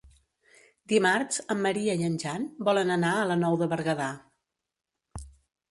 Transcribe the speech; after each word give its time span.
Dimarts 0.93 1.37
en 1.55 1.61
Maria 1.65 1.97
i 2.01 2.07
en 2.09 2.15
Jan 2.25 2.49
volen 2.71 2.95
anar 2.97 3.13
a 3.19 3.29
la 3.33 3.39
Nou 3.45 3.61
de 3.65 3.69
Berguedà. 3.77 4.11